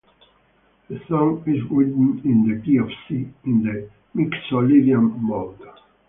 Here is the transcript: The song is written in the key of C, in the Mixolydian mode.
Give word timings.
The 0.89 0.99
song 1.07 1.43
is 1.45 1.61
written 1.69 2.21
in 2.25 2.49
the 2.49 2.59
key 2.65 2.77
of 2.77 2.89
C, 3.07 3.31
in 3.45 3.61
the 3.61 3.87
Mixolydian 4.15 5.15
mode. 5.19 5.59